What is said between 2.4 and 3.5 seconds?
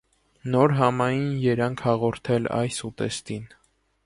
այս ուտեստին։